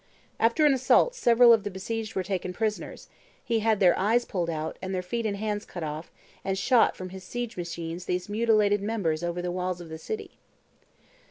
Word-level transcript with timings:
After 0.39 0.65
an 0.65 0.73
assault 0.73 1.13
several 1.13 1.53
of 1.53 1.63
the 1.63 1.69
besieged 1.69 2.15
were 2.15 2.23
taken 2.23 2.53
prisoners; 2.53 3.05
and 3.05 3.43
he 3.45 3.59
had 3.59 3.79
their 3.79 3.95
eyes 3.99 4.25
pulled 4.25 4.49
out, 4.49 4.79
and 4.81 4.95
their 4.95 5.03
feet 5.03 5.27
and 5.27 5.37
hands 5.37 5.63
cut 5.63 5.83
off, 5.83 6.11
and 6.43 6.57
shot 6.57 6.95
from 6.95 7.09
his 7.09 7.23
siege 7.23 7.55
machines 7.55 8.05
these 8.05 8.27
mutilated 8.27 8.81
members 8.81 9.23
over 9.23 9.43
the 9.43 9.51
walls 9.51 9.79
of 9.79 9.89
the 9.89 9.99
city. 9.99 10.31